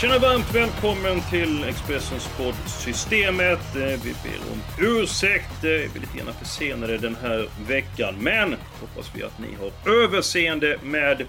[0.00, 3.76] Tjena varmt välkommen till Expressens podd Systemet.
[3.76, 5.64] Eh, vi ber om ursäkt.
[5.64, 8.14] Eh, vi är lite grann försenade den här veckan.
[8.20, 11.26] Men hoppas vi att ni har överseende med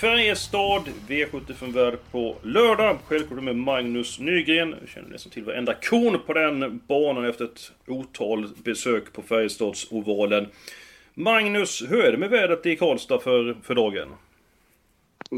[0.00, 2.98] Färjestad, V75-värld på lördag.
[3.06, 4.74] Självklart med Magnus Nygren.
[4.80, 10.46] Jag känner nästan till varenda kon på den banan efter ett otal besök på Färjestadsovalen.
[11.14, 14.08] Magnus, hur är det med vädret i Karlstad för, för dagen?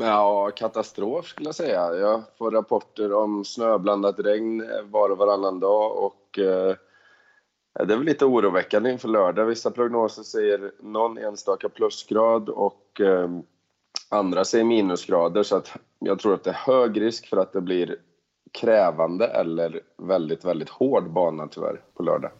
[0.00, 1.94] Ja, katastrof skulle jag säga.
[1.94, 6.76] Jag får rapporter om snöblandat regn var och varannan dag och eh,
[7.74, 9.44] det är väl lite oroväckande inför lördag.
[9.44, 13.28] Vissa prognoser säger någon enstaka plusgrad och eh,
[14.10, 17.60] andra säger minusgrader så att jag tror att det är hög risk för att det
[17.60, 17.96] blir
[18.52, 22.30] krävande eller väldigt, väldigt hård bana tyvärr på lördag.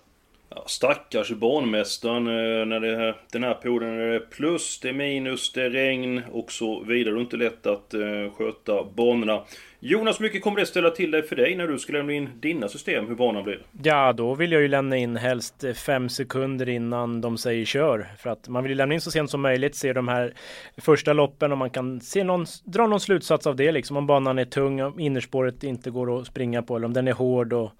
[0.57, 5.53] Ja, stackars banmästaren eh, när det den här perioden är det plus, det är minus,
[5.53, 7.15] det är regn och så vidare.
[7.15, 9.43] Det är inte lätt att eh, sköta banorna.
[9.87, 12.31] Jonas, hur mycket kommer det ställa till dig för dig när du ska lämna in
[12.41, 13.63] dina system, hur banan blir?
[13.83, 18.09] Ja, då vill jag ju lämna in helst fem sekunder innan de säger kör.
[18.19, 20.35] För att man vill ju lämna in så sent som möjligt, se de här
[20.77, 23.97] första loppen och man kan se någon, dra någon slutsats av det liksom.
[23.97, 27.13] Om banan är tung, om innerspåret inte går att springa på eller om den är
[27.13, 27.71] hård och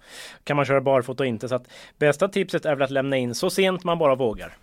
[0.43, 1.49] kan man köra barfota och inte.
[1.49, 4.53] Så att bästa tipset är väl att lämna in så sent man bara vågar.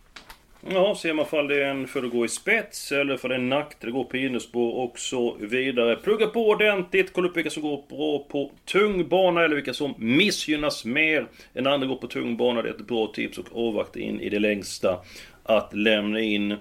[0.71, 3.35] Ja, ser man fall det är en för att gå i spets eller för det
[3.35, 5.97] är en nackdel att gå på innerspår och så vidare.
[5.97, 9.95] Plugga på ordentligt, kolla upp vilka som går bra på tung bana eller vilka som
[9.99, 12.63] missgynnas mer än andra går på tung bana.
[12.63, 14.99] Det är ett bra tips och avvakta in i det längsta
[15.43, 16.57] att lämna in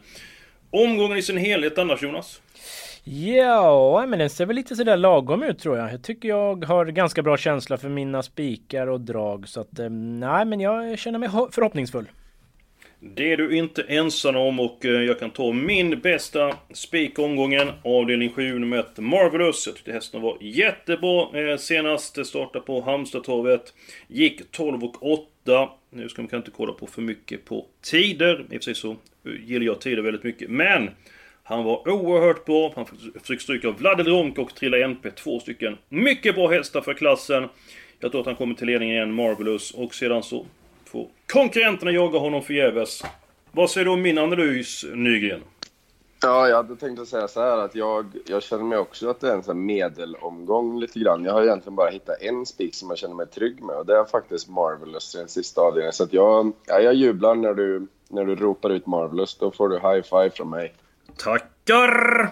[0.70, 2.42] omgången i sin helhet annars Jonas.
[3.04, 5.94] Ja, men den ser väl lite sådär lagom ut tror jag.
[5.94, 9.48] Jag tycker jag har ganska bra känsla för mina spikar och drag.
[9.48, 12.08] Så att, eh, nej men jag känner mig förhoppningsfull.
[13.04, 17.72] Det är du inte ensam om och eh, jag kan ta min bästa spik omgången.
[17.84, 19.68] Avdelning 7, nummer 1, Marvelous.
[19.68, 22.26] Jag tyckte hästen var jättebra eh, senast.
[22.26, 23.74] Startade på Halmstadtorvet.
[24.08, 25.70] Gick 12 och 8.
[25.90, 28.40] Nu ska man kanske inte kolla på för mycket på tider.
[28.40, 28.98] I och för sig så eh,
[29.46, 30.50] gillar jag tider väldigt mycket.
[30.50, 30.90] Men
[31.44, 32.74] han var oerhört bra.
[32.76, 32.86] Han
[33.24, 35.12] fick stryka av Vlade Dronk och Trilla NP.
[35.12, 37.50] Två stycken mycket bra hästar för klassen.
[38.00, 39.72] Jag tror att han kommer till ledningen igen, Marvelous.
[39.72, 40.46] Och sedan så
[40.92, 43.04] får konkurrenterna jaga honom förgäves.
[43.52, 45.42] Vad säger du om min analys, Nygren?
[46.22, 49.20] Ja, jag hade tänkt att säga så här att jag, jag känner mig också att
[49.20, 51.24] det är en sån medelomgång lite grann.
[51.24, 53.98] Jag har egentligen bara hittat en spik som jag känner mig trygg med och det
[53.98, 55.94] är faktiskt Marvelous i den sista avdelningen.
[55.94, 59.38] Så att jag, ja, jag jublar när du, när du ropar ut Marvelous.
[59.38, 60.74] Då får du high five från mig.
[61.18, 62.30] Tackar!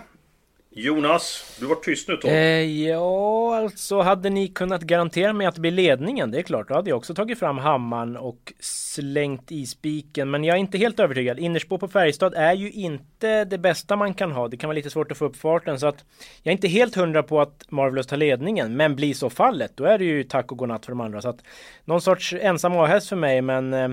[0.71, 2.29] Jonas, du var tyst nu Tom.
[2.29, 6.67] Eh, ja, alltså hade ni kunnat garantera mig att det blir ledningen, det är klart,
[6.67, 10.31] då hade jag också tagit fram hammaren och slängt i spiken.
[10.31, 11.39] Men jag är inte helt övertygad.
[11.39, 14.47] Innerspår på Färjestad är ju inte det bästa man kan ha.
[14.47, 16.05] Det kan vara lite svårt att få upp farten så att
[16.43, 18.77] jag är inte helt hundra på att Marvelous tar ledningen.
[18.77, 21.21] Men blir så fallet, då är det ju tack och godnatt för de andra.
[21.21, 21.43] Så att
[21.85, 23.89] någon sorts ensam A-häst för mig, men eh,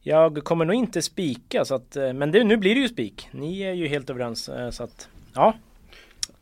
[0.00, 1.64] jag kommer nog inte spika.
[1.64, 3.28] Så att, eh, men det, nu blir det ju spik.
[3.32, 4.48] Ni är ju helt överens.
[4.48, 5.54] Eh, så att, ja.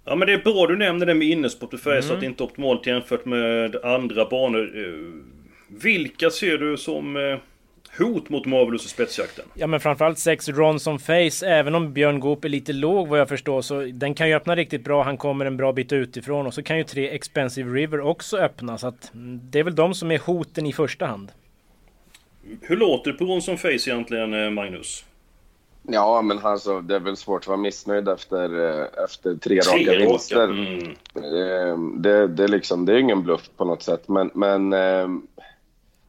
[0.04, 2.16] Ja men det är bra du nämner det med innersport för Färjestad, mm.
[2.16, 4.72] att det inte är optimalt jämfört med andra banor.
[4.74, 4.92] Eh,
[5.82, 7.38] vilka ser du som eh,
[7.98, 9.44] hot mot Marvelous och spetsjakten?
[9.54, 13.28] Ja men framförallt 6 Ronson Face, även om Björn Goop är lite låg vad jag
[13.28, 16.54] förstår så den kan ju öppna riktigt bra, han kommer en bra bit utifrån och
[16.54, 19.94] så kan ju 3 Expensive River också öppna så att mm, det är väl de
[19.94, 21.32] som är hoten i första hand.
[22.60, 25.04] Hur låter det på Ronson Face egentligen eh, Magnus?
[25.82, 29.86] Ja, men alltså, det är väl svårt att vara missnöjd efter, eh, efter tre, tre
[29.86, 30.44] raka vinster.
[30.44, 30.96] Mm.
[31.14, 35.08] Eh, det, det, är liksom, det är ingen bluff på något sätt, men, men eh,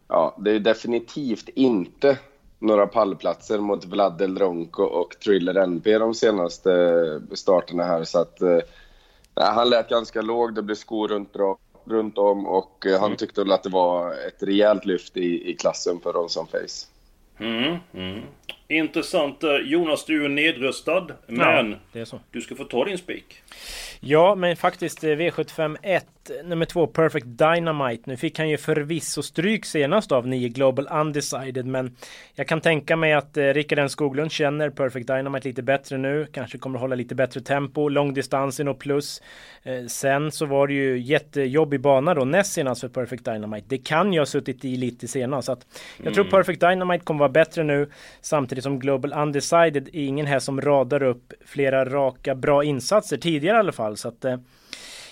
[0.08, 2.18] ja, det är definitivt inte
[2.60, 8.04] några pallplatser mot Vlad Ronco och Thriller NP de senaste starterna här.
[8.04, 8.40] Så att,
[9.36, 11.36] han lät ganska låg, det blev skor runt,
[11.86, 13.18] runt om och han mm.
[13.18, 16.88] tyckte väl att det var ett rejält lyft i, i klassen för Ronson Face.
[17.40, 18.24] Mm, mm.
[18.74, 19.60] Intressant där.
[19.60, 21.08] Jonas, du är nedröstad.
[21.28, 22.20] Men ja, det är så.
[22.32, 23.44] du ska få ta din spik.
[24.00, 26.06] Ja, men faktiskt V75 1
[26.44, 28.04] nummer två, Perfect Dynamite.
[28.06, 31.96] Nu fick han ju förvisso stryk senast av 9 Global Undecided, men
[32.36, 36.28] jag kan tänka mig att eh, Rickard N Skoglund känner Perfect Dynamite lite bättre nu.
[36.32, 39.22] Kanske kommer att hålla lite bättre tempo, långdistansen och plus.
[39.64, 43.66] Eh, sen så var det ju jättejobbig bana då näst senast för Perfect Dynamite.
[43.70, 45.66] Det kan ju ha suttit i lite senast, så att
[45.98, 46.14] jag mm.
[46.14, 47.90] tror Perfect Dynamite kommer vara bättre nu,
[48.22, 53.58] samtidigt som Global Undecided är ingen här som radar upp flera raka bra insatser tidigare
[53.58, 54.38] i alla fall, så att eh,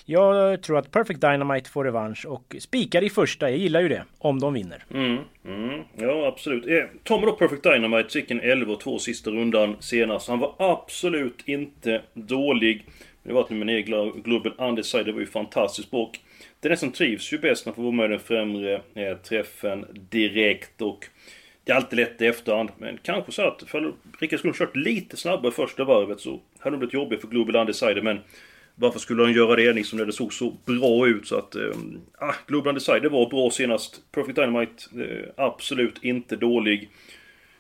[0.06, 3.50] jag tror att Perfect Dynamite får revansch och spikar i första.
[3.50, 4.03] Jag gillar ju det.
[4.18, 4.83] Om de vinner.
[4.94, 6.68] Mm, mm, ja, absolut.
[6.68, 10.27] Eh, tar man då Perfect Dynamite gick en 11 och 2 sista rundan senast.
[10.27, 12.86] Han var absolut inte dålig.
[13.24, 13.81] Det var att nummer 9
[14.24, 16.12] Global Undecided var ju fantastiskt bra.
[16.59, 19.18] Den är som trivs ju bäst när man får vara med i den främre eh,
[19.18, 21.06] träffen direkt och
[21.63, 25.18] det är alltid lätt i efterhand, men kanske så att ifall Rickard skulle kört lite
[25.18, 28.19] snabbare första varvet så hade det blivit jobbigt för Global Undecided, men
[28.75, 31.56] varför skulle han göra det liksom när det såg så bra ut så att...
[31.56, 31.72] Eh,
[32.19, 34.12] ah, Global Decider var bra senast.
[34.12, 36.92] Perfect Dynamite, äh, absolut inte dålig.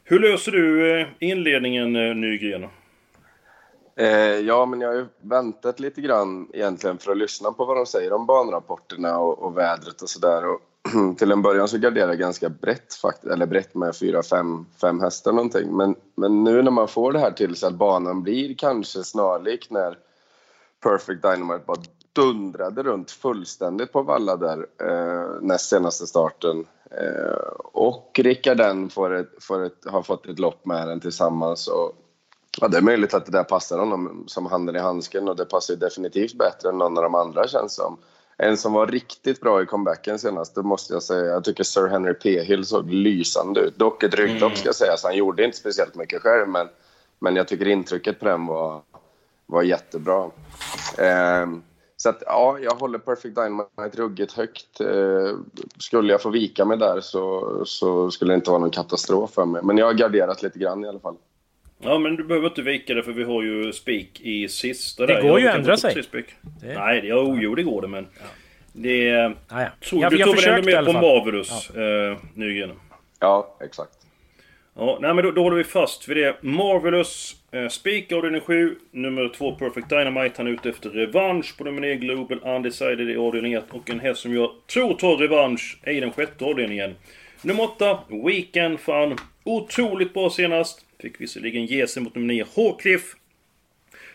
[0.03, 2.67] Hur löser du äh, inledningen eh, Nygren?
[4.45, 7.85] Ja, men jag har ju väntat lite grann egentligen för att lyssna på vad de
[7.85, 10.43] säger om banrapporterna och, och vädret och sådär.
[11.17, 14.99] till en början så garderade jag ganska brett, faktiskt, eller brett med fyra, fem, fem
[14.99, 15.77] hästar någonting.
[15.77, 19.69] Men, men nu när man får det här till sig att banan blir kanske snarlik
[19.69, 19.97] när
[20.83, 21.81] Perfect Dynamite bara
[22.13, 26.65] dundrade runt fullständigt på Valla där eh, näst senaste starten.
[26.91, 31.67] Eh, och Rickarden får ett, får ett, har fått ett lopp med den tillsammans.
[31.67, 31.91] Och,
[32.61, 35.45] ja, det är möjligt att det där passar honom som handen i handsken och det
[35.45, 37.97] passar definitivt bättre än någon av de andra känns som.
[38.43, 41.25] En som var riktigt bra i comebacken senast, det måste jag säga.
[41.25, 42.43] Jag tycker Sir Henry P.
[42.43, 43.77] Hill såg lysande ut.
[43.77, 44.55] Dock ett rygglopp mm.
[44.55, 46.47] ska jag säga, så han gjorde inte speciellt mycket själv.
[46.47, 46.67] Men,
[47.19, 48.81] men jag tycker intrycket på den var,
[49.45, 50.23] var jättebra.
[50.97, 51.47] Eh,
[51.97, 54.81] så att, ja, jag håller Perfect Dynamite ruggigt högt.
[54.81, 55.37] Eh,
[55.77, 59.45] skulle jag få vika mig där så, så skulle det inte vara någon katastrof för
[59.45, 59.61] mig.
[59.63, 61.15] Men jag har garderat lite grann i alla fall.
[61.83, 65.13] Ja, men du behöver inte vika det för vi har ju spik i sista det
[65.13, 65.21] där.
[65.21, 66.03] Går ju att ändra sig.
[66.11, 66.25] Det...
[66.75, 68.07] Nej, det, jo, jo, det går det men...
[68.19, 68.25] Ja.
[68.73, 69.11] Det...
[69.47, 69.67] Ah, ja.
[69.89, 71.81] Tror, jag, du tog väl ändå med på Marvelous, ja.
[71.81, 72.71] eh, Nygren?
[73.19, 73.91] Ja, exakt.
[74.75, 76.43] Ja, nej men då, då håller vi fast vid det.
[76.43, 80.33] Marvelous, eh, Speak avdelning 7, nummer 2 Perfect Dynamite.
[80.37, 83.63] Han är ute efter revansch på nummer 9 Global Undecided i avdelning 1.
[83.71, 86.95] Och en häst som jag tror tar revansch i den sjätte avdelningen.
[87.41, 89.15] Nummer 8, Weekend Fun.
[89.43, 90.85] Otroligt bra senast.
[91.01, 93.15] Fick visserligen ge sig mot nummer 9 Håkliff.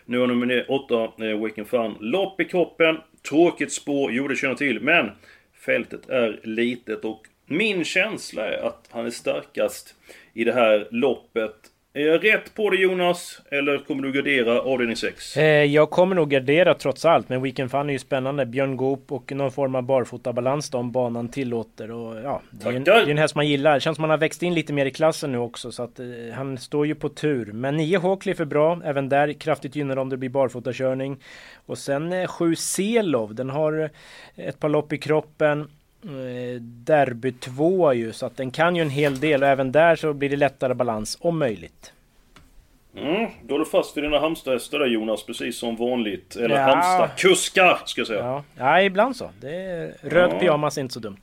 [0.05, 2.97] Nu har nummer 8, eh, Waken Fun, lopp i kroppen.
[3.29, 4.81] Tråkigt spår, jo det känner till.
[4.81, 5.11] Men
[5.55, 9.95] fältet är litet och min känsla är att han är starkast
[10.33, 11.57] i det här loppet.
[11.97, 13.41] Är jag rätt på det Jonas?
[13.51, 15.37] Eller kommer du gardera avdelning 6?
[15.37, 17.29] Eh, jag kommer nog gardera trots allt.
[17.29, 18.47] Men Weekend Fun är ju spännande.
[18.47, 21.91] Björn Goop och någon form av barfotabalans då om banan tillåter.
[21.91, 23.75] Och, ja, det, är en, det är en häst man gillar.
[23.75, 25.73] Det känns som han har växt in lite mer i klassen nu också.
[25.73, 27.53] Så att eh, han står ju på tur.
[27.53, 28.81] Men 9 Hawcliffe är bra.
[28.85, 31.17] Även där kraftigt gynnar om det blir barfotakörning.
[31.67, 33.35] Och sen eh, 7 Selov.
[33.35, 33.91] Den har
[34.37, 35.69] eh, ett par lopp i kroppen.
[36.07, 39.97] Eh, derby 2 ju så att den kan ju en hel del och även där
[39.97, 41.93] så blir det lättare balans om möjligt.
[42.97, 46.37] Mm, då är du fast vid dina Halmstadhästar där Jonas, precis som vanligt.
[46.37, 46.63] Eller ja.
[46.63, 48.21] Halmstad-kuskar, ska jag säga.
[48.21, 48.45] Ja.
[48.59, 49.31] ja, ibland så.
[49.41, 50.39] Det är, röd ja.
[50.39, 51.21] pyjamas är inte så dumt.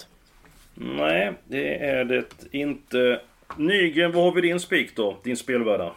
[0.74, 3.22] Nej, det är det inte.
[3.58, 5.18] Nygren, vad har vi din spik då?
[5.24, 5.92] Din spelvärda?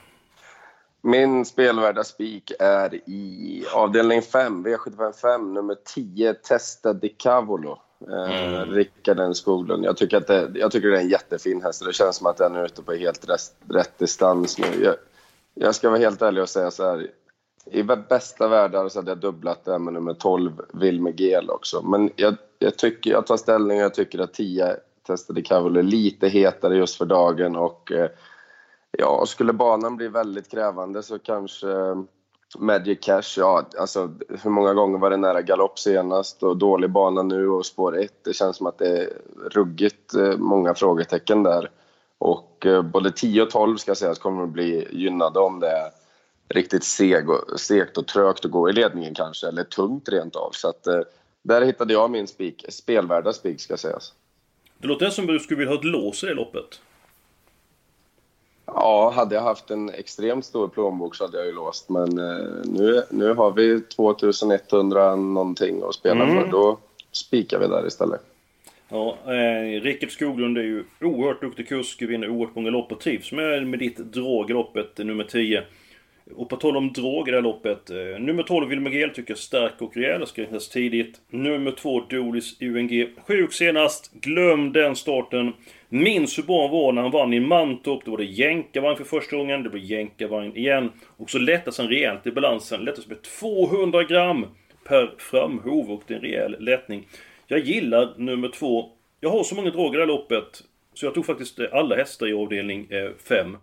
[1.03, 7.83] Min spelvärda spik är i avdelning 5, V755, nummer 10, Testa di Cavolo.
[8.01, 8.71] Eh, mm.
[8.71, 9.85] Rickard Skoglund.
[9.85, 11.85] Jag tycker, att det, jag tycker det är en jättefin häst.
[11.85, 14.85] Det känns som att den är ute på helt rätt, rätt distans nu.
[14.85, 14.95] Jag,
[15.55, 17.11] jag, ska vara helt ärlig och säga så här.
[17.71, 21.83] I bästa världar så hade jag dubblat det med nummer 12, Wilmer Gel också.
[21.83, 24.77] Men jag, jag, tycker, jag tar ställning och jag tycker att 10
[25.07, 27.57] testade Cavalry är lite hetare just för dagen.
[27.57, 28.11] Och eh,
[28.91, 31.67] ja, skulle banan bli väldigt krävande så kanske
[32.59, 34.11] Magic Cash, ja, alltså
[34.43, 38.13] hur många gånger var det nära galopp senast och dålig bana nu och spår 1.
[38.25, 39.09] Det känns som att det är
[39.51, 41.71] ruggigt eh, många frågetecken där.
[42.19, 45.91] Och eh, både 10 och 12 ska sägas kommer att bli gynnade om det är
[46.49, 50.51] riktigt seg och, segt och trögt att gå i ledningen kanske, eller tungt rent av.
[50.53, 51.01] Så att, eh,
[51.43, 54.13] där hittade jag min spik, spelvärda spik ska sägas.
[54.79, 56.81] Det låter som att du skulle vilja ha ett lås i det loppet.
[58.67, 61.89] Ja, hade jag haft en extremt stor plånbok så hade jag ju låst.
[61.89, 66.37] Men eh, nu, nu har vi 2100 någonting att spela mm.
[66.37, 66.51] för.
[66.51, 66.79] Då
[67.13, 68.21] spikar vi där istället.
[68.89, 73.33] Ja, eh, Rickard Skoglund är ju oerhört duktig kusk, vinner oerhört många lopp och trivs
[73.33, 75.63] med, med ditt drag loppet nummer 10.
[76.35, 77.91] Och på tal om drag i det här loppet.
[77.91, 81.21] Eh, nummer 12 Wilmer Gel tycker jag stark och rejäl, ska räknas tidigt.
[81.31, 84.13] Nummer 2 Dolis UNG, sjuk senast.
[84.13, 85.53] Glöm den starten.
[85.89, 88.05] Minns hur bra han var när han vann i Mantorp.
[88.05, 90.93] Då var det jänkarvagn för första gången, det blir jänkarvagn igen.
[91.17, 92.85] Och så lättas han rejält i balansen.
[92.85, 94.47] Lättas med 200 gram
[94.85, 97.07] per framhov och det är en rejäl lättning.
[97.47, 98.91] Jag gillar nummer 2.
[99.21, 100.63] Jag har så många drag i det här loppet.
[100.95, 103.57] Så jag tog faktiskt eh, alla hästar i avdelning eh, 5.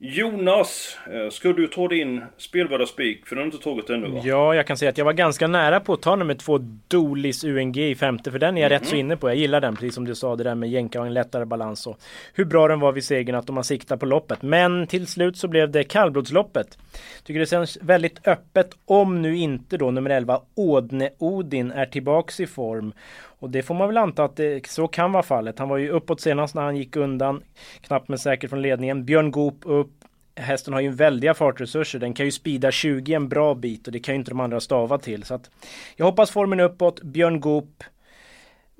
[0.00, 3.26] Jonas, eh, ska du ta din spelvärda spik?
[3.26, 4.20] För den har inte tagit ännu va?
[4.24, 7.44] Ja, jag kan säga att jag var ganska nära på att ta nummer två Dolis
[7.44, 8.30] UNG i femte.
[8.30, 8.80] För den är jag mm.
[8.80, 9.00] rätt så mhm.
[9.00, 9.28] inne på.
[9.28, 10.36] Jag gillar den, precis som du sa.
[10.36, 12.00] Det där med jänka och en lättare balans och
[12.34, 13.34] hur bra den var vid segern.
[13.34, 14.42] Att de har siktat på loppet.
[14.42, 16.78] Men till slut så blev det kallblodsloppet.
[17.24, 18.70] Tycker det känns väldigt öppet.
[18.84, 22.92] Om nu inte då nummer 11 Ådne Odin är tillbaks i form.
[23.38, 25.58] Och det får man väl anta att det, så kan vara fallet.
[25.58, 27.42] Han var ju uppåt senast när han gick undan.
[27.80, 29.04] Knappt men säkert från ledningen.
[29.04, 29.90] Björn Goop upp.
[30.34, 31.98] Hästen har ju väldiga fartresurser.
[31.98, 34.60] Den kan ju spida 20 en bra bit och det kan ju inte de andra
[34.60, 35.24] stava till.
[35.24, 35.50] Så att
[35.96, 37.02] jag hoppas formen uppåt.
[37.02, 37.84] Björn Goop.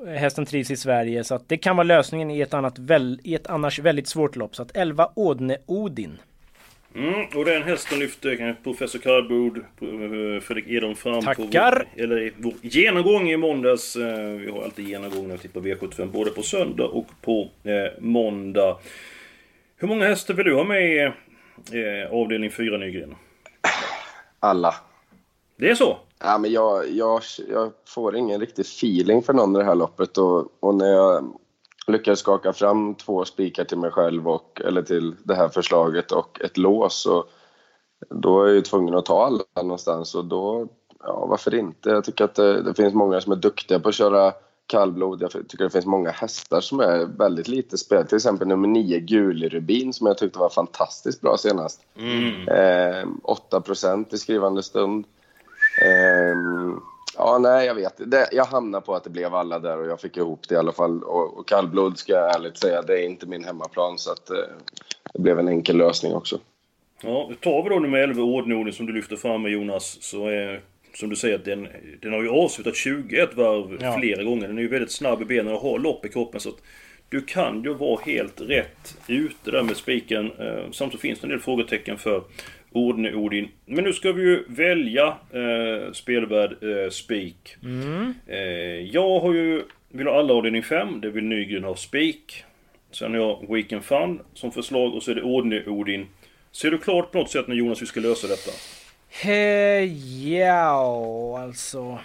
[0.06, 3.34] Hästen trivs i Sverige så att det kan vara lösningen i ett, annat väl, i
[3.34, 4.56] ett annars väldigt svårt lopp.
[4.56, 6.18] Så att 11 Ådne Odin.
[6.94, 11.86] Mm, och den hästen lyfte professor Kardbord, eh, Fredrik Edholm fram Tackar!
[11.94, 13.96] På, eller i vår genomgång i måndags.
[13.96, 17.48] Eh, vi har alltid genomgång när vi tittar på V75 både på söndag och på
[17.62, 18.76] eh, måndag.
[19.76, 23.14] Hur många hästar vill du ha med i eh, avdelning 4 Nygren?
[24.40, 24.74] Alla.
[25.56, 25.98] Det är så?
[26.18, 30.18] Ja, men jag, jag, jag får ingen riktig feeling för någon i det här loppet
[30.18, 31.32] och, och när jag
[31.92, 36.40] lyckades skaka fram två spikar till mig själv och, eller till det här förslaget och
[36.40, 37.06] ett lås.
[37.06, 37.30] Och
[38.10, 40.68] då är jag ju tvungen att ta alla någonstans och då,
[41.04, 41.90] ja varför inte?
[41.90, 44.32] Jag tycker att det, det finns många som är duktiga på att köra
[44.68, 45.22] kallblod.
[45.22, 48.06] Jag tycker det finns många hästar som är väldigt lite spel.
[48.06, 51.80] Till exempel nummer 9, Gulrubin, som jag tyckte var fantastiskt bra senast.
[51.96, 52.48] Mm.
[52.48, 53.62] Eh, 8
[54.10, 55.04] i skrivande stund.
[55.82, 56.36] Eh,
[57.18, 58.10] Ja, nej, jag vet.
[58.10, 60.58] Det, jag hamnar på att det blev alla där och jag fick ihop det i
[60.58, 61.02] alla fall.
[61.02, 64.36] Och, och kallblod ska jag ärligt säga, det är inte min hemmaplan så att eh,
[65.14, 66.38] det blev en enkel lösning också.
[67.02, 70.62] Ja, tar vi då nummer 11, Ordnorden, som du lyfter fram med Jonas, så är
[70.94, 71.68] som du säger, den,
[72.02, 73.98] den har ju avslutat 21 varv ja.
[73.98, 74.48] flera gånger.
[74.48, 76.40] Den är ju väldigt snabb i benen och har lopp i kroppen.
[76.40, 76.62] Så att
[77.08, 80.32] du kan ju vara helt rätt ute där med spiken.
[80.38, 82.22] Eh, samtidigt finns det en del frågetecken för
[82.72, 83.48] Odin Odin.
[83.66, 87.56] Men nu ska vi ju välja eh, spelvärd eh, spik.
[87.62, 88.14] Mm.
[88.26, 88.38] Eh,
[88.92, 89.62] jag har ju...
[89.88, 91.00] Vill ha alla avdelning 5.
[91.00, 92.44] Det vill Nygren ha spik.
[92.90, 96.06] Sen har jag Weekend Fun som förslag och så är det Odin Odin.
[96.52, 98.50] Ser du klart på något sätt när Jonas vi ska lösa detta?
[99.08, 99.86] Hey,
[100.38, 101.98] ja, alltså...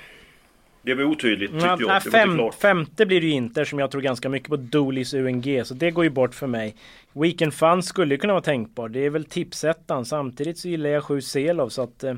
[0.86, 1.88] Det var otydligt tyckte ja, jag.
[1.88, 5.66] Nej, fem, femte blir det ju inte som jag tror ganska mycket på Dolis UNG.
[5.66, 6.75] Så det går ju bort för mig.
[7.13, 8.90] Weekend Fun skulle kunna vara tänkbar.
[8.90, 10.06] Det är väl tipsettan.
[10.06, 12.04] Samtidigt så gillar jag 7 Selov så att...
[12.04, 12.13] Eh,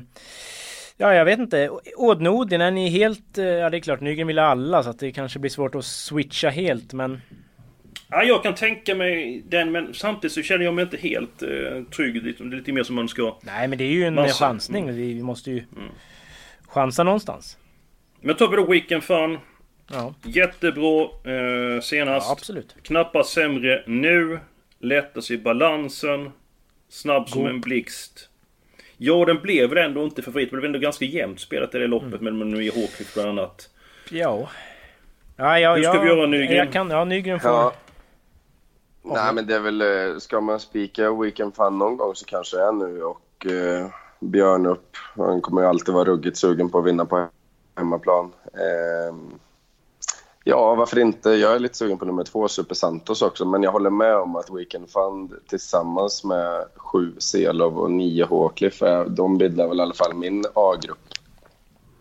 [0.96, 1.70] ja, jag vet inte.
[1.96, 3.38] Ådnodin, är ni helt...
[3.38, 5.84] Eh, ja, det är klart, Nygren vill alla så att det kanske blir svårt att
[5.84, 7.20] switcha helt, men...
[8.08, 11.82] Ja, jag kan tänka mig den, men samtidigt så känner jag mig inte helt eh,
[11.96, 12.24] trygg.
[12.24, 13.36] Det är lite mer som man ska...
[13.42, 14.46] Nej, men det är ju en massa.
[14.46, 14.84] chansning.
[14.84, 14.96] Mm.
[14.96, 15.90] Vi måste ju mm.
[16.68, 17.58] chansa någonstans.
[18.20, 19.38] Men tar vi då Weekend Fun.
[19.92, 20.14] Ja.
[20.22, 22.26] Jättebra eh, senast.
[22.26, 22.74] Ja, absolut.
[22.82, 24.40] Knappast sämre nu.
[24.78, 26.30] Lättas i balansen.
[26.88, 27.30] Snabb God.
[27.30, 28.28] som en blixt.
[28.96, 30.52] Ja, den blev väl ändå inte favorit.
[30.52, 32.20] Men det blev ändå ganska jämnt spelat i det loppet.
[32.20, 32.38] Mm.
[32.38, 33.70] Men nu i Håkvik bland annat.
[34.10, 34.48] Ja.
[35.36, 36.56] Ja, ja, Hur ska ja, vi göra Nygren?
[36.56, 37.50] Jag kan, ja, Nygren får...
[37.50, 37.72] Ja.
[39.02, 39.82] Nej, men det är väl...
[39.82, 43.02] Eh, ska man spika Weekend Fun någon gång så kanske det är nu.
[43.02, 43.86] Och eh,
[44.20, 44.96] Björn upp.
[45.16, 47.28] Han kommer ju alltid vara ruggigt sugen på att vinna på
[47.76, 48.32] hemmaplan.
[48.54, 49.16] Eh,
[50.44, 51.30] ja, varför inte?
[51.30, 54.36] Jag är lite sugen på nummer två, Super Santos också, men jag håller med om
[54.36, 59.94] att Weekend Fund tillsammans med sju Selov och nio Håkliff, de bildar väl i alla
[59.94, 60.98] fall min A-grupp.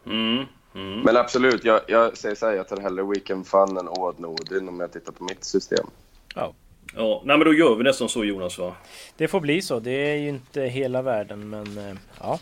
[0.05, 0.99] Mm, mm.
[0.99, 4.69] Men absolut, jag, jag säger så här, jag tar hellre Weekend Fun än Odd Nordin
[4.69, 5.87] om jag tittar på mitt system.
[6.35, 6.53] Ja.
[6.97, 8.75] Ja, nej men då gör vi nästan så Jonas va?
[9.17, 9.79] Det får bli så.
[9.79, 12.39] Det är ju inte hela världen men eh, ja.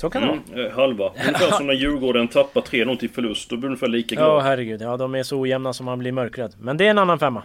[0.00, 0.66] Så kan det mm, vara.
[0.66, 1.08] Eh, halva.
[1.08, 3.50] Ungefär som när Djurgården tappar 3-0 till förlust.
[3.50, 4.28] Då blir det ungefär lika glad.
[4.28, 4.82] Ja, herregud.
[4.82, 6.54] Ja, de är så ojämna som man blir mörkrädd.
[6.60, 7.42] Men det är en annan femma.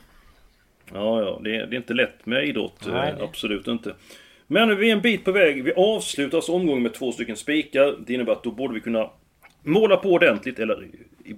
[0.94, 1.40] Ja, ja.
[1.44, 2.88] Det är, det är inte lätt med idrott.
[2.88, 3.94] Nej, eh, absolut inte.
[4.48, 5.64] Men vi är en bit på väg.
[5.64, 7.96] Vi avslutar alltså omgången med två stycken spikar.
[8.06, 9.10] Det innebär att då borde vi kunna
[9.64, 10.60] måla på ordentligt.
[10.60, 10.88] Eller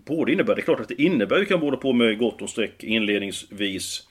[0.06, 2.42] borde innebär, det är klart att det innebär att vi kan måla på med gott
[2.42, 4.08] och streck inledningsvis.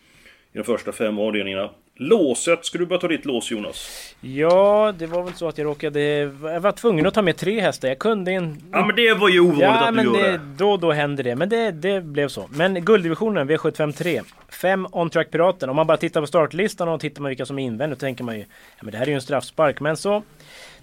[0.53, 1.71] I de första fem avdelningarna.
[1.97, 4.15] Låset, ska du bara ta ditt lås Jonas?
[4.21, 6.01] Ja, det var väl så att jag råkade...
[6.43, 7.89] Jag var tvungen att ta med tre hästar.
[7.89, 8.63] Jag kunde en...
[8.73, 10.41] Ja men det var ju ovanligt Ja, att du men gjorde det, det.
[10.57, 11.37] då och då händer det.
[11.37, 12.47] Men det, det blev så.
[12.51, 14.23] Men gulddivisionen V753.
[14.49, 15.71] Fem on-track Piraten.
[15.71, 18.01] Om man bara tittar på startlistan och tittar man vilka som är invändigt.
[18.01, 18.41] Då tänker man ju...
[18.41, 19.81] Ja men det här är ju en straffspark.
[19.81, 20.23] Men så...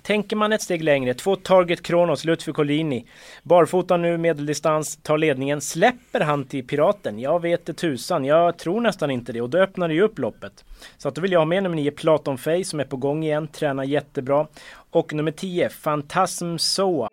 [0.03, 3.05] Tänker man ett steg längre, två Target Kronos, Lutfi Collini.
[3.43, 5.62] Barfota nu, medeldistans, tar ledningen.
[5.62, 7.20] Släpper han till Piraten?
[7.20, 9.41] Jag vet det tusan, jag tror nästan inte det.
[9.41, 10.65] Och då öppnar det ju upp loppet.
[10.98, 13.24] Så att då vill jag ha med nummer 9, Platon Fey, som är på gång
[13.24, 14.48] igen, tränar jättebra.
[14.91, 17.10] Och nummer 10, Fantasm Soa.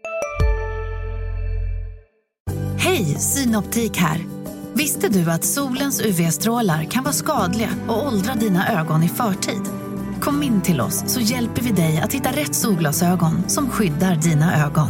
[2.78, 4.18] Hej, Synoptik här.
[4.75, 9.88] Visste du att solens UV-strålar kan vara skadliga och åldra dina ögon i förtid?
[10.20, 14.64] Kom in till oss så hjälper vi dig att hitta rätt solglasögon som skyddar dina
[14.66, 14.88] ögon.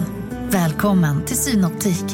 [0.50, 2.04] Välkommen till Synoptik.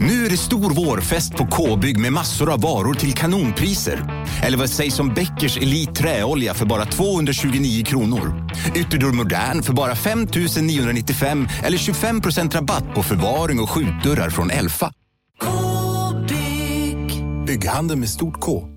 [0.00, 4.26] Nu är det stor vårfest på K-bygg med massor av varor till kanonpriser.
[4.42, 8.50] Eller vad sägs om Bäckers Elite Träolja för bara 229 kronor?
[8.74, 10.26] Ytterdörr Modern för bara 5
[10.60, 14.92] 995 eller 25% rabatt på förvaring och skjutdörrar från Elfa.
[15.40, 17.24] K-bygg.
[17.46, 18.71] Bygghandeln med stort K.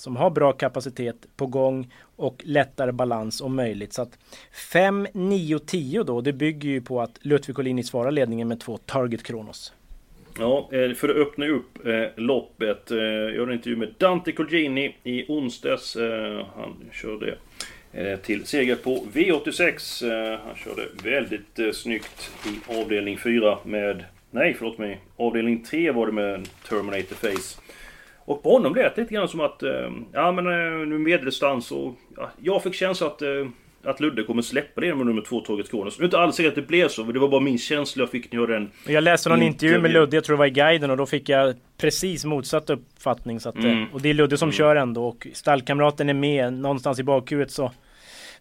[0.00, 3.92] som har bra kapacitet på gång och lättare balans om möjligt.
[3.92, 4.18] Så att
[4.72, 8.76] 5, 9, 10 då, det bygger ju på att Ludvig Collini svarar ledningen med två
[8.76, 9.72] Target Kronos.
[10.38, 12.90] Ja, eh, för att öppna upp eh, loppet.
[12.90, 15.96] Eh, jag gjorde en intervju med Dante Colgjini i onsdags.
[15.96, 17.34] Eh, han körde
[17.92, 20.04] eh, till seger på V86.
[20.10, 24.04] Eh, han körde väldigt eh, snyggt i avdelning 4 med...
[24.30, 25.00] Nej, förlåt mig.
[25.16, 27.60] Avdelning 3 var det med Terminator Face.
[28.30, 29.62] Och på honom lät det lite grann som att...
[29.62, 31.94] Eh, ja men eh, nu medeldistans och...
[32.16, 33.22] Ja, jag fick känslan att...
[33.22, 33.28] Eh,
[33.84, 35.98] att Ludde kommer släppa det med nummer två Torget Kronos.
[35.98, 38.02] Nu är inte alls säkert att det blev så, för det var bara min känsla
[38.02, 39.90] jag fick när jag den Jag läste någon intervju med.
[39.90, 43.40] Ludde, jag tror det var i guiden och då fick jag precis motsatt uppfattning.
[43.40, 43.86] Så att, eh, Mm.
[43.92, 47.72] Och det är Ludde som kör ändå och stallkamraten är med någonstans i bakhuvudet så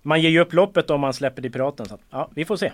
[0.01, 1.86] man ger ju upp loppet om man släpper till Piraten.
[1.86, 2.72] Så ja, vi får se.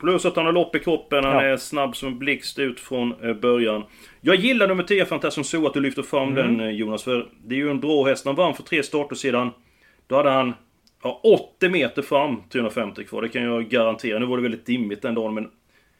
[0.00, 1.42] Plus att han har lopp i kroppen, han Ja.
[1.42, 3.84] är snabb som blixt ut från eh, början.
[4.20, 6.56] Jag gillar nummer 10 Fantasm så att du lyfter fram Mm.
[6.58, 8.26] den eh, Jonas, för det är ju en bra häst.
[8.26, 9.50] Han vann för tre starter sedan.
[10.06, 10.54] Då hade han
[11.02, 11.20] ja,
[11.56, 13.22] 80 meter fram, 350 kvar.
[13.22, 14.18] Det kan jag garantera.
[14.18, 15.50] Nu var det väldigt dimmigt den dagen, men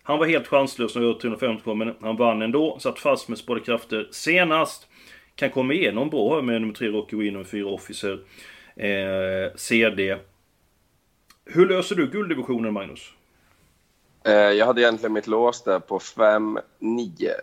[0.02, 2.79] han var helt chanslös när jag 350 kvar, men han vann ändå.
[2.79, 4.88] Satt fast med spårade krafter senast.
[5.35, 8.19] Kan komma igenom bra med nummer 3 Rocky Win och 4 Officer.
[8.76, 10.17] Eh, CD.
[11.55, 13.01] Hur löser du gulddivisionen Magnus?
[14.25, 16.61] Eh, Jag hade egentligen mitt lås där på 5-9.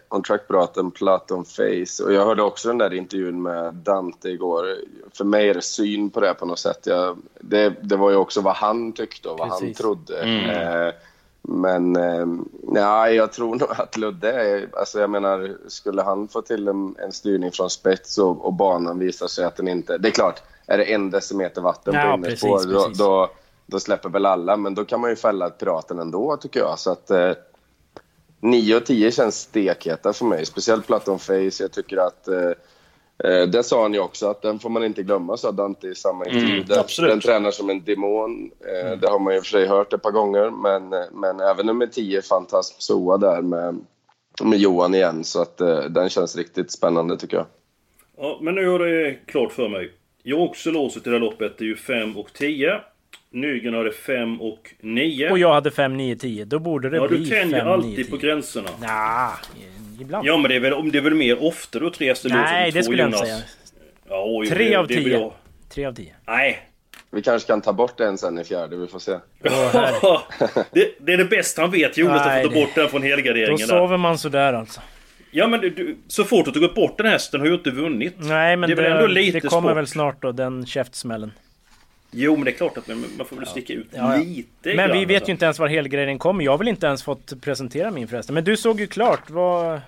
[0.09, 2.03] On track Braten, Platon Face.
[2.03, 4.65] Och jag hörde också den där intervjun med Dante igår.
[5.13, 6.79] För mig är det syn på det på något sätt.
[6.83, 9.77] Jag, det, det var ju också vad han tyckte och vad han Precis.
[9.77, 10.21] trodde.
[10.21, 10.49] Mm.
[10.49, 10.93] Eh,
[11.41, 12.25] men eh,
[12.63, 14.69] nej, jag tror nog att Ludde är...
[14.73, 18.99] Alltså jag menar, skulle han få till en, en styrning från spets och, och banan
[18.99, 19.97] visar sig att den inte...
[19.97, 23.29] Det är klart, är det en decimeter vatten Ja, på innerspår, precis, då, då,
[23.69, 24.57] då släpper väl alla.
[24.57, 26.79] Men då kan man ju fälla piraten ändå, tycker jag.
[26.79, 27.11] Så att...
[27.11, 27.31] Eh,
[28.41, 31.51] 9 och 10 känns stekheta för mig, speciellt Platon Face.
[31.59, 32.27] Jag tycker att...
[32.27, 32.51] Eh,
[33.23, 35.95] eh, det sa han ju också, att den får man inte glömma, sa Dante i
[35.95, 36.63] samma intervju.
[36.63, 38.51] Mm, den, tränar som en demon.
[38.59, 40.49] Eh, Det har man ju för sig hört ett par gånger.
[40.49, 43.79] Men, eh, men även nummer 10, Fantasm Soa där med,
[44.43, 45.23] med Johan igen.
[45.23, 47.45] Så att eh, den känns riktigt spännande tycker jag.
[48.17, 49.91] Ja, men nu har det klart för mig.
[50.23, 51.57] Jag också låset i det här loppet.
[51.57, 52.81] Det är ju 5 och 10.
[53.31, 55.29] Nygren hade 5 och 9.
[55.31, 56.45] Och jag hade 5, 9, 10.
[56.45, 57.51] Då borde det Ja, bli du 5, 9, 10.
[57.59, 58.69] tänjer alltid på gränserna.
[58.81, 59.31] Nja,
[60.01, 60.27] ibland.
[60.27, 62.29] Ja, men det är väl, om det är väl mer ofta du har tre hästar
[62.29, 63.29] lås Nej, det skulle jag inte Jonas?
[63.29, 63.39] säga.
[64.09, 65.07] Ja, oj, Tre det, av tio.
[65.19, 65.33] jag-
[65.69, 66.15] 3 av 10.
[66.27, 66.59] Nej.
[67.11, 69.11] Vi kanske kan ta bort en sen i fjärde, vi får se.
[70.71, 73.01] det, det är det bästa han vet Jonas, att få ta det- bort den från
[73.01, 73.57] Då helgarderingen.
[73.57, 73.65] där.
[73.67, 74.81] sover man sådär alltså.
[75.31, 78.13] Ja, men du- du, så fort du tagit bort den hästen har ju inte vunnit.
[78.17, 79.77] Nej men det det, ändå lite det kommer sport.
[79.77, 81.31] väl snart då, den käftsmällen.
[82.11, 85.05] Jo, men det är klart att man, får väl sticka ut Ja, lite Men vi
[85.05, 85.29] vet alltså.
[85.29, 86.43] ju inte ens var helgrejen kommer.
[86.43, 88.35] Jag har väl inte ens fått presentera min förresten.
[88.35, 89.81] Men du såg ju klart vad...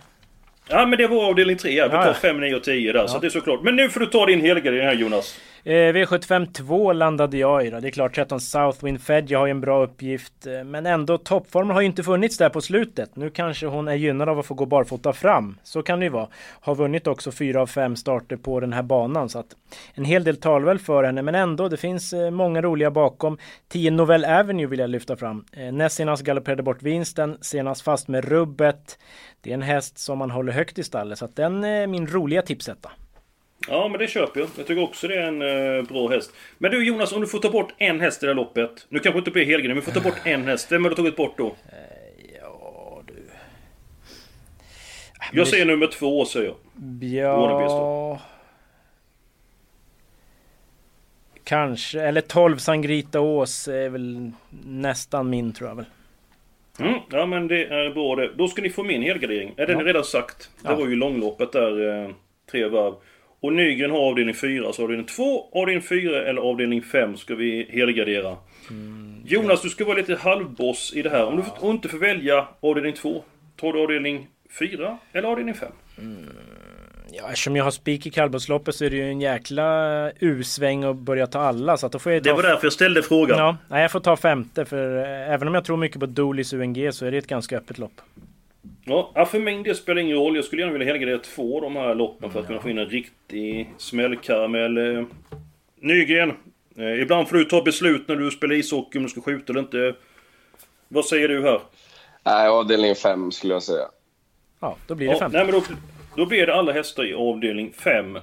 [0.67, 1.83] Ja, men det var avdelning 3.
[1.83, 2.13] Vi tar ja.
[2.13, 3.61] 5, 9 och 10 där, så det är såklart.
[3.63, 5.39] Men nu får du ta din helgardering här Jonas.
[5.63, 7.79] Eh, V75 2 landade jag i då.
[7.79, 10.47] Det är klart 13 Southwind Fed, jag har ju en bra uppgift.
[10.47, 13.15] Eh, men ändå toppformen har ju inte funnits där på slutet.
[13.15, 15.57] Nu kanske hon är gynnad av att få gå barfota fram.
[15.63, 16.27] Så kan det ju vara.
[16.61, 19.29] Har vunnit också fyra av fem starter på den här banan.
[19.29, 19.55] Så att
[19.93, 21.21] en hel del talar väl för henne.
[21.21, 23.37] Men ändå, det finns eh, många roliga bakom.
[23.69, 25.45] 10 Novell Avenue vill jag lyfta fram.
[25.51, 27.37] Eh, Näst senast galopperade bort vinsten.
[27.41, 28.99] Senast fast med rubbet.
[29.41, 31.17] Det är en häst som man håller högt i stallet.
[31.17, 32.91] Så att den är min roliga tipsetta.
[33.67, 34.49] Ja, men det köper jag.
[34.57, 35.41] Jag tycker också det är en
[35.77, 36.33] eh, bra häst.
[36.57, 38.85] Men du Jonas, om du får ta bort en häst i det här loppet.
[38.89, 40.71] Nu kanske inte blir helgardering, men vi får ta bort en häst.
[40.71, 41.55] Vem har du tagit bort då?
[42.41, 43.13] Ja, du.
[45.33, 46.55] Jag säger nummer två, säger jag.
[47.25, 48.19] Ja...
[51.43, 52.01] kanske.
[52.01, 54.31] Eller 12 Sangrita Ås är väl
[54.65, 55.85] nästan min tror jag väl.
[56.79, 58.31] Mm, ja men det är bra det.
[58.37, 59.53] Då ska ni få min helgardering.
[59.57, 59.85] Är den Ja.
[59.85, 60.49] redan sagt?
[60.61, 60.75] Det Ja.
[60.75, 62.09] var ju långloppet där, eh,
[62.51, 62.93] tre varv.
[63.41, 67.67] Och Nygren har avdelning 4, så avdelning 2, avdelning 4 eller avdelning 5 ska vi
[67.71, 68.35] helgardera.
[69.25, 71.25] Jonas, du ska vara lite halvboss i det här.
[71.25, 73.23] Om du får- inte får välja avdelning 2,
[73.61, 74.27] tar du avdelning
[74.59, 75.71] 4 eller avdelning 5?
[77.13, 80.95] Ja, eftersom jag har spik i kallblodsloppet så är det ju en jäkla U-sväng att
[80.95, 81.77] börja ta alla.
[81.77, 82.29] Så att då får jag ta...
[82.29, 83.37] Det var därför jag ställde frågan.
[83.39, 86.53] Ja, nej, jag får ta femte för eh, även om jag tror mycket på Dolis
[86.53, 88.01] UNG så är det ett ganska öppet lopp.
[88.85, 90.35] Ja, ja, för min del spelar det ingen roll.
[90.35, 92.77] Jag skulle gärna vilja helgardera två av de här loppen för att kunna få in
[92.77, 94.77] en riktig smällkaramell.
[94.97, 95.03] Eh,
[95.79, 96.33] Nygren,
[96.77, 99.59] eh, ibland får du ta beslut när du spelar ishockey om du ska skjuta eller
[99.59, 99.95] inte.
[100.87, 101.61] Vad säger du här?
[102.23, 103.85] Nej, avdelning 5 skulle jag säga.
[104.59, 105.37] Ja, då blir det Ja, femte.
[105.37, 105.63] nej, men då,
[106.15, 108.17] då blir det alla hästar i avdelning 5.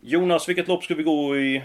[0.00, 1.62] Jonas, vilket lopp ska vi gå i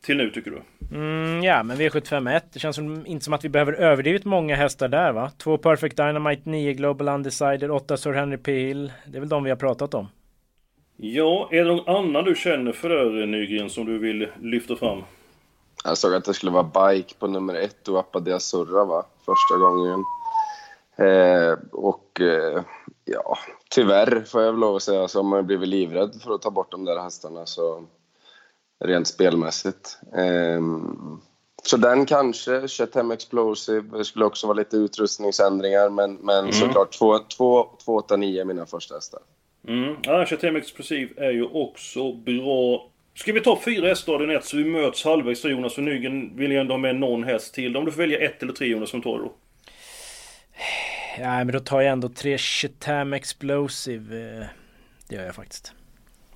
[0.00, 0.62] till nu tycker du?
[0.96, 2.40] Mm, ja, men V751.
[2.52, 5.30] Det känns som, inte som att vi behöver överdrivet många hästar där va?
[5.38, 8.52] Två Perfect Dynamite, 9 Global Undecided, 8 Sir Henry P.
[8.52, 8.92] Hill.
[9.06, 10.08] Det är väl de vi har pratat om.
[10.96, 15.02] Ja, är det någon annan du känner för Nygren som du vill lyfta fram?
[15.84, 19.06] Jag såg att det skulle vara bike på nummer ett och Appadia Surra va?
[19.26, 20.04] Första gången.
[20.96, 22.62] Eh, och eh,
[23.04, 23.38] ja,
[23.70, 26.50] tyvärr får jag väl lov att säga så har man blivit livrädd för att ta
[26.50, 27.84] bort de där hästarna så
[28.84, 29.98] rent spelmässigt.
[30.16, 30.60] Eh,
[31.62, 36.52] så den kanske, Chatham Explosive, det skulle också vara lite utrustningsändringar men, men Mm.
[36.52, 39.20] såklart 289 är mina första hästar.
[39.68, 39.96] Mm.
[40.02, 42.86] Ja, Chatham Explosiv är ju också bra.
[43.14, 46.36] Ska vi ta fyra hästar av den ett så vi möts halvvägs Jonas och Nygren
[46.36, 47.76] vill ju ändå ha med någon häst till.
[47.76, 49.32] Om du får välja ett eller tre Jonas, som tar du då?
[51.18, 54.38] Ja, men då tar jag ändå tre Chetam Explosive.
[54.40, 54.46] eh,
[55.08, 55.72] Det gör jag faktiskt.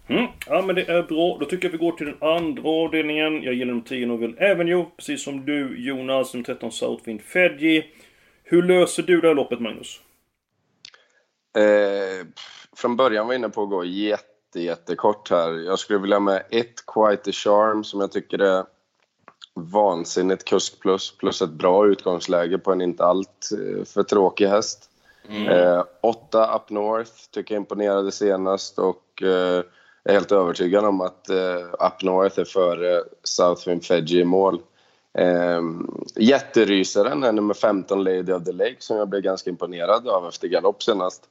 [0.09, 0.27] Mm.
[0.47, 1.37] Ja men det är bra.
[1.41, 3.43] Då tycker jag vi går till den andra avdelningen.
[3.43, 4.87] Jag gillar nummer 10 Novel Avenue.
[4.97, 6.35] Precis som du Jonas.
[6.35, 7.85] Nummer 13 Southwind Fedji.
[8.43, 10.01] Hur löser du det här loppet Magnus?
[11.57, 12.27] Eh,
[12.77, 15.53] från början var jag inne på att gå jätte, jättekort här.
[15.53, 18.65] Jag skulle vilja med ett Quite a Charm som jag tycker är
[19.55, 24.91] vansinnigt kusk plus, plus ett bra utgångsläge på en inte allt eh, för tråkig häst.
[25.29, 29.65] Eh, åtta Up North tycker jag imponerade senast och eh,
[30.05, 34.61] är helt övertygad om att eh, Up North är före Southwind Fedji i mål.
[35.19, 35.63] Eh,
[36.17, 40.49] jätterysaren är nummer 15 Lady of the Lake som jag blev ganska imponerad av efter
[40.49, 41.25] galopp senast.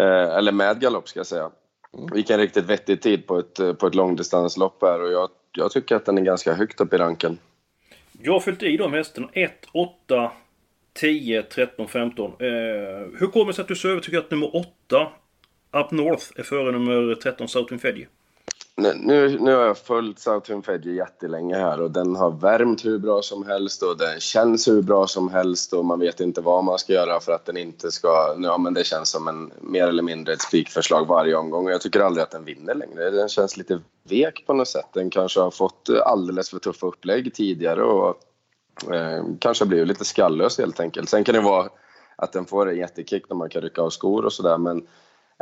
[0.00, 1.50] Eh, eller med galopp ska jag säga.
[2.14, 5.70] Gick en riktigt vettig tid på ett, eh, på ett långdistanslopp här och jag, jag
[5.70, 7.38] tycker att den är ganska högt upp i ranken.
[8.22, 10.32] Jag har fyllt i de hästarna 1, 8,
[10.92, 12.30] 10, 13, 15.
[12.30, 12.46] Eh,
[13.18, 15.08] hur kommer det sig att du så övertygad att nummer 8
[15.72, 18.08] Up North är före nummer 13 Southwind Fedji?
[18.76, 23.22] Nu, nu, har jag följt Southern Fedji jättelänge här och den har värmt hur bra
[23.22, 26.78] som helst och den känns hur bra som helst och man vet inte vad man
[26.78, 28.36] ska göra för att den inte ska...
[28.38, 31.80] Ja, men det känns som en mer eller mindre ett spikförslag varje omgång och jag
[31.80, 33.10] tycker aldrig att den vinner längre.
[33.10, 34.88] Den känns lite vek på något sätt.
[34.92, 38.16] Den kanske har fått alldeles för tuffa upplägg tidigare och
[38.94, 41.08] eh, kanske blivit lite skallös helt enkelt.
[41.08, 41.68] Sen kan det vara
[42.16, 44.86] att den får en jättekick när man kan rycka av skor och sådär men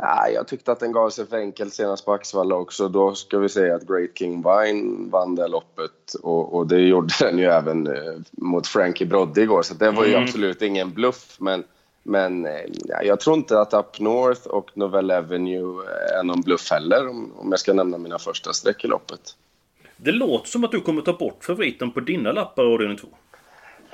[0.01, 2.87] Ja, jag tyckte att den gav sig för enkelt senast på Axvalla också.
[2.87, 7.13] Då ska vi säga att Great King Vine vann det loppet och, och det gjorde
[7.19, 9.61] den ju även eh, mot Frankie Brodde igår.
[9.61, 10.23] Så det var ju Mm.
[10.23, 11.35] absolut ingen bluff.
[11.39, 11.63] Men,
[12.03, 12.51] men eh,
[12.85, 15.85] ja, jag tror inte att Up North och Novell Avenue
[16.19, 19.35] är någon bluff heller om, om jag ska nämna mina första streck i loppet.
[19.97, 23.07] Det låter som att du kommer ta bort favoriten på dina lappar avdelning 2.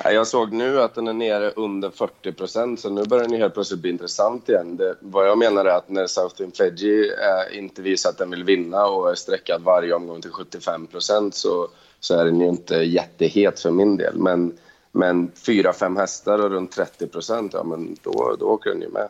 [0.03, 3.53] Jag såg nu att den är nere under 40 procent, så nu börjar den helt
[3.53, 4.77] plötsligt bli intressant igen.
[4.77, 8.43] Det, vad jag menar är att när Southern Fedji eh, inte visar att den vill
[8.43, 11.67] vinna och är sträckad varje omgång till 75 procent så,
[11.99, 14.17] så är den ju inte jättehet för min del.
[14.17, 14.57] Men,
[14.91, 19.09] men 4-5 hästar och runt 30 procent, ja men då, då åker den ju med.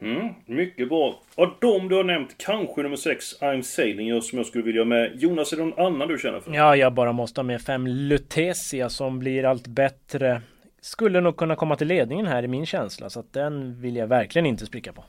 [0.00, 1.20] Mm, mycket bra.
[1.34, 4.86] Av de du har nämnt, kanske nummer 6 I'm Sailing som jag skulle vilja ha
[4.86, 5.12] med.
[5.14, 6.54] Jonas, är det någon annan du känner för?
[6.54, 10.42] Ja, jag bara måste ha med fem Lutetia som blir allt bättre.
[10.80, 14.06] Skulle nog kunna komma till ledningen här i min känsla, så att den vill jag
[14.06, 15.04] verkligen inte spricka på.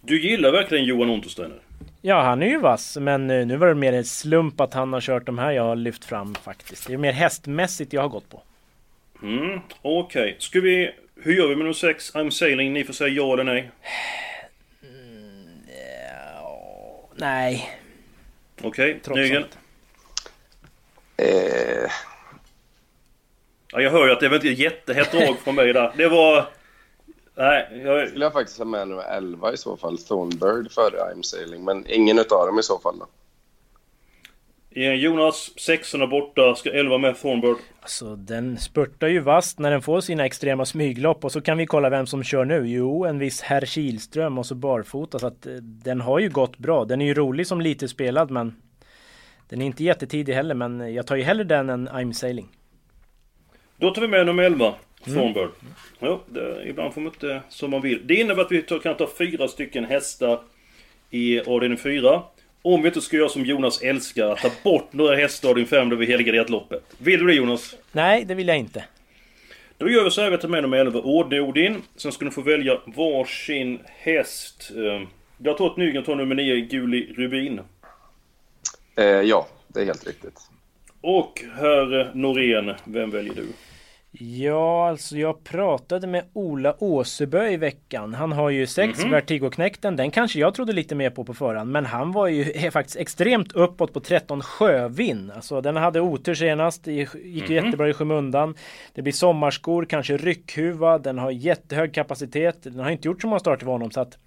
[0.00, 1.58] Du gillar verkligen Johan Untersteiner?
[2.02, 4.92] Ja, han är ju vass, men eh, nu var det mer en slump att han
[4.92, 6.86] har kört de här jag har lyft fram faktiskt.
[6.86, 8.42] Det är mer hästmässigt jag har gått på.
[9.22, 10.36] Mm, okej.
[10.38, 10.90] Ska vi...
[11.16, 12.72] Hur gör vi med nummer 6 I'm Sailing?
[12.72, 13.70] Ni får säga ja eller nej.
[17.16, 17.78] Nej,
[18.62, 19.44] Okej, trots Nygren?
[21.16, 21.90] Eh,
[23.72, 25.92] Ja, jag hör ju att det var inte ett jättehett drag från mig där.
[25.96, 26.46] Det var...
[27.34, 28.08] Nej, jag...
[28.08, 31.86] skulle jag faktiskt ha med nummer 11 i så fall, Thornbird före I'm Sailing, men
[31.86, 33.06] ingen utav dem i så fall då.
[34.76, 37.56] Jonas, sexorna borta, ska 11 med Thornbird.
[37.80, 41.66] Alltså den spurtar ju vast när den får sina extrema smyglopp och så kan vi
[41.66, 42.68] kolla vem som kör nu.
[42.68, 46.58] Jo, en viss herr Kihlström och så barfota så att eh, den har ju gått
[46.58, 46.84] bra.
[46.84, 48.56] Den är ju rolig som lite spelad men
[49.48, 52.48] den är inte jättetidig heller men jag tar ju hellre den än I'm sailing.
[53.76, 55.48] Då tar vi med nummer 11, Thornbird.
[55.62, 55.74] Mm.
[55.98, 58.06] Ja, det, ibland får man inte som man vill.
[58.06, 60.40] Det innebär att vi kan ta fyra stycken hästar
[61.10, 62.22] i avdelning 4.
[62.66, 65.66] Om vi inte ska göra som Jonas älskar, att ta bort några hästar av din
[65.66, 66.82] fem då vi helgarderat loppet.
[66.98, 67.76] Vill du det Jonas?
[67.92, 68.84] Nej, det vill jag inte.
[69.78, 71.82] Då gör vi så här, vi tar med nummer 11, Ordne-Odin.
[71.96, 74.70] Sen ska ni få välja varsin häst.
[75.38, 77.60] Jag tror att Nygren tar nummer 9, Guli Rubin.
[78.96, 80.38] Eh, ja, det är helt riktigt.
[81.00, 83.46] Och herr Norén, vem väljer du?
[84.18, 88.14] Ja, alltså jag pratade med Ola Åsebö i veckan.
[88.14, 89.12] Han har ju sex mm -hmm.
[89.12, 89.96] Vertigoknäkten.
[89.96, 91.70] Den kanske jag trodde lite mer på på förhand.
[91.70, 95.32] Men han var ju faktiskt extremt uppåt på 13 sjövinn.
[95.34, 96.86] Alltså den hade otur senast.
[96.86, 97.52] Gick mm -hmm.
[97.52, 98.54] jättebra i skymundan.
[98.92, 100.98] Det blir sommarskor, kanske ryckhuva.
[100.98, 102.62] Den har jättehög kapacitet.
[102.62, 103.90] Den har inte gjort så många starter för honom.
[103.90, 104.18] Så att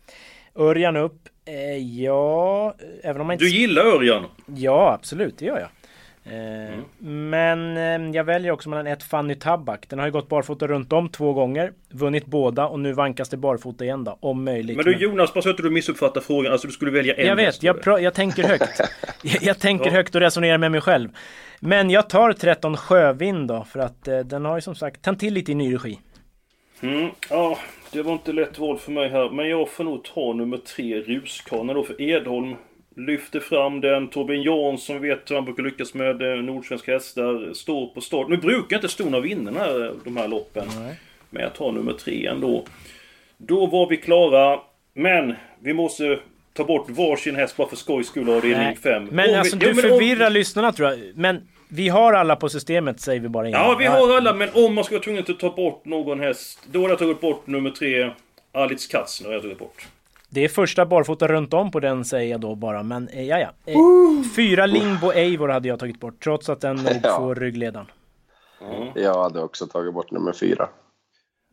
[0.56, 1.30] Örjan upp.
[1.46, 3.46] Eh, ja, även om man inte...
[3.46, 4.26] Du gillar Örjan?
[4.56, 5.38] Ja, absolut.
[5.38, 5.70] Det gör jag.
[6.30, 6.84] Mm.
[7.32, 9.90] Men eh, jag väljer också mellan ett Fanny Tabak.
[9.90, 11.74] Den har ju gått barfota runt om två gånger.
[11.90, 14.18] Vunnit båda och nu vankas det barfota igen då.
[14.20, 14.76] Om möjligt.
[14.76, 16.52] Men du Jonas, bara så att du missuppfattar frågan.
[16.52, 18.82] Alltså du skulle välja en Jag vet, jag, jag, tänker högt.
[19.24, 19.92] jag, jag tänker ja.
[19.92, 21.10] högt och resonerar med mig själv.
[21.60, 23.64] Men jag tar 13 Sjövind då.
[23.64, 26.00] För att eh, den har ju som sagt tänt till lite i ny regi.
[26.82, 27.58] Mm, ja,
[27.92, 29.30] det var inte lätt val för mig här.
[29.30, 32.56] Men jag får nog ta nummer tre, Ruskana då för Edholm
[32.98, 34.08] lyfter fram den.
[34.08, 37.54] Torbjörn Jansson vet hur han brukar lyckas med eh, nordsvenska hästar.
[37.54, 38.28] Står på start.
[38.30, 40.68] Nu brukar inte stå några vinnarna de här loppen.
[40.80, 40.96] Nej.
[41.30, 42.66] Men jag tar nummer tre ändå.
[43.38, 44.60] Då var vi klara.
[44.94, 46.20] Men vi måste
[46.54, 49.08] ta bort varsin häst bara för skojs skull avdelning 5.
[49.12, 50.34] Men om alltså vi, du ja, förvirrar om...
[50.34, 51.00] lyssnarna tror jag.
[51.16, 53.62] Men vi har alla på systemet säger vi bara innan.
[53.62, 54.34] Ja, vi har alla.
[54.34, 56.60] Men om man ska vara tvungen att ta bort någon häst.
[56.72, 58.12] Då har jag tagit bort nummer tre.
[58.52, 59.88] Alitz Katzner har jag tagit bort.
[60.30, 63.40] Det är första barfota runt om på den säger jag då bara, men eh, ja
[63.40, 63.50] ja.
[63.66, 63.78] Eh,
[64.36, 67.18] fyra Lingbo Eivor hade jag tagit bort, trots att den nog ja.
[67.18, 67.86] får ryggledan.
[68.62, 68.88] Mm.
[68.96, 70.70] Jag hade också tagit bort nummer fyra.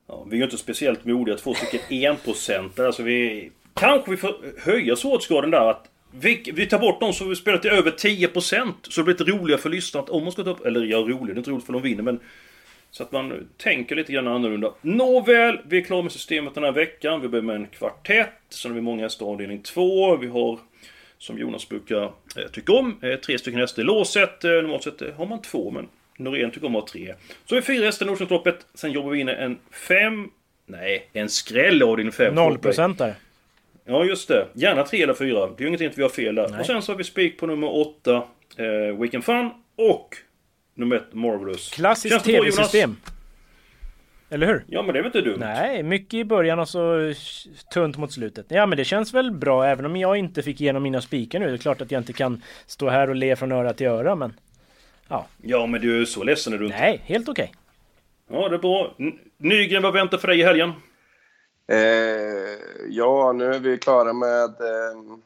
[0.08, 2.86] Ja, vi är ju inte speciellt modiga, två stycken enprocentare.
[2.86, 3.50] Alltså vi...
[3.74, 5.70] Kanske vi får höja svårighetsgraden där.
[5.70, 9.14] Att vi, vi tar bort dem så vi spelar till över 10% så det blir
[9.14, 10.66] lite roligare för lyssnarna om man ska ta upp...
[10.66, 12.20] Eller ja, roligt, det är inte roligt för de vinner men
[12.96, 14.74] så att man tänker lite grann annorlunda.
[14.80, 17.20] Nåväl, vi är klara med systemet den här veckan.
[17.20, 18.28] Vi börjar med en kvartett.
[18.48, 20.16] Sen har vi många hästar avdelning 2.
[20.16, 20.58] Vi har,
[21.18, 24.44] som Jonas brukar eh, tycka om, eh, tre stycken hästar i låset.
[24.44, 27.14] Eh, normalt sett har man två, men Norén tycker om att ha tre.
[27.46, 28.66] Så har vi fyra hästar i Nordsjöloppet.
[28.74, 30.30] Sen jobbar vi in en fem...
[30.66, 32.34] Nej, en skräll avdelning 5.
[32.34, 33.14] Nollprocentare.
[33.84, 34.46] Ja, just det.
[34.52, 35.46] Gärna tre eller fyra.
[35.46, 36.48] Det är ju ingenting att vi har fel där.
[36.48, 36.60] Nej.
[36.60, 38.22] Och sen så har vi spik på nummer 8,
[38.56, 38.66] eh,
[38.98, 39.50] Weekend Fun.
[39.76, 40.16] Och
[40.74, 41.70] nummer ett, Marvelous.
[41.70, 42.96] Klassiskt tv-system.
[44.30, 44.64] Eller hur?
[44.68, 45.36] Ja men det är väl inte dumt?
[45.38, 47.12] Nej, mycket i början och så
[47.74, 48.46] tunt mot slutet.
[48.48, 51.46] Ja men det känns väl bra även om jag inte fick igenom mina spikar nu.
[51.46, 54.14] Det är klart att jag inte kan stå här och le från öra till öra
[54.14, 54.32] men...
[55.08, 55.26] Ja.
[55.42, 56.78] Ja men du är så ledsen är du inte?
[56.78, 57.52] Nej, helt okej.
[58.28, 58.40] Okay.
[58.40, 58.94] Ja det är bra.
[59.38, 60.72] Nygren, vad väntar för dig i helgen?
[61.68, 61.78] Eh,
[62.88, 65.18] ja, nu är vi klara med eh,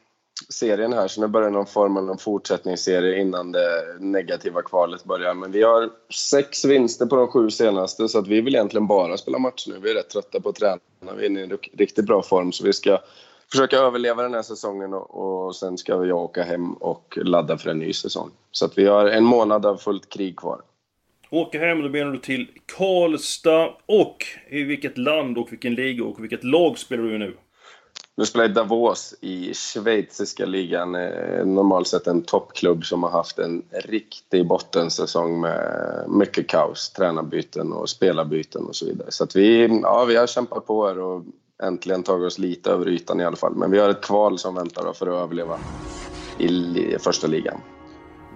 [0.49, 5.33] serien här, så nu börjar någon form av någon fortsättningsserie innan det negativa kvalet börjar.
[5.33, 9.17] Men vi har sex vinster på de sju senaste, så att vi vill egentligen bara
[9.17, 9.79] spela match nu.
[9.83, 10.79] Vi är rätt trötta på att träna.
[11.17, 12.99] Vi är inne i en riktigt bra form, så vi ska
[13.51, 17.69] försöka överleva den här säsongen och, och sen ska jag åka hem och ladda för
[17.69, 18.31] en ny säsong.
[18.51, 20.61] Så att vi har en månad av fullt krig kvar.
[21.31, 22.47] Åka hem, då menar du till
[22.77, 27.37] Karlstad och i vilket land och vilken liga och vilket lag spelar du nu?
[28.19, 30.95] Nu spelar jag Davos i schweiziska ligan.
[30.95, 36.89] Eh, normalt sett en toppklubb som har haft en riktig bottensäsong med mycket kaos.
[36.89, 39.11] Tränarbyten och spelarbyten och så vidare.
[39.11, 41.23] Så att vi, ja, vi har kämpat på här och
[41.63, 43.55] äntligen tagit oss lite över ytan i alla fall.
[43.55, 45.59] Men vi har ett kval som väntar för att överleva
[46.37, 47.57] i första ligan.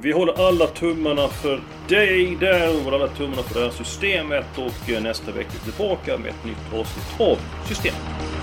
[0.02, 4.58] Vi håller alla tummarna för dig där och håller alla tummarna för det här systemet
[4.58, 8.43] och eh, nästa vecka tillbaka med ett nytt avsnitt av Systemet.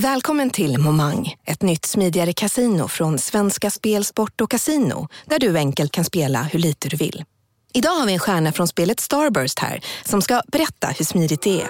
[0.00, 5.56] Välkommen till Momang, ett nytt smidigare casino från Svenska Spel, Sport och Casino där du
[5.56, 7.24] enkelt kan spela hur lite du vill.
[7.72, 11.62] Idag har vi en stjärna från spelet Starburst här som ska berätta hur smidigt det
[11.62, 11.68] är.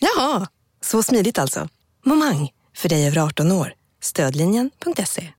[0.00, 0.46] Jaha,
[0.80, 1.68] så smidigt alltså.
[2.04, 3.72] Momang, för dig över 18 år.
[4.02, 5.30] Stödlinjen.se.